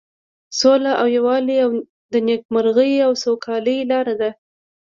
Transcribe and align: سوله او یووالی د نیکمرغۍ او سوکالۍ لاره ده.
سوله 0.59 0.91
او 1.01 1.07
یووالی 1.15 1.57
د 2.13 2.15
نیکمرغۍ 2.27 2.93
او 3.05 3.11
سوکالۍ 3.23 3.77
لاره 3.91 4.15
ده. 4.21 4.29